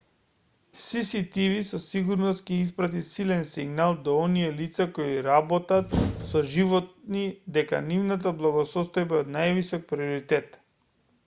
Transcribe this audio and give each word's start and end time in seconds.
cctv 0.83 1.57
со 1.67 1.79
сигурност 1.87 2.47
ќе 2.55 2.57
испрати 2.67 3.03
силен 3.09 3.45
сигнал 3.49 3.93
до 4.07 4.15
оние 4.23 4.49
лица 4.63 4.87
кои 4.97 5.21
работат 5.29 5.95
со 6.31 6.43
животни 6.55 7.23
дека 7.61 7.85
нивната 7.93 8.37
благосостојба 8.43 9.21
е 9.23 9.29
од 9.29 9.33
највисок 9.39 9.89
приоритет 9.95 10.61